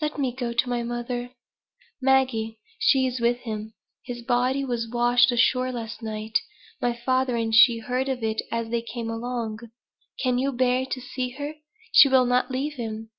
[0.00, 1.32] "Let me go to my mother."
[2.00, 3.74] "Maggie, she is with him.
[4.06, 6.38] His body was washed ashore last night.
[6.80, 9.58] My father and she heard of it as they came along.
[10.22, 11.56] Can you bear to see her?
[11.92, 13.10] She will not leave him."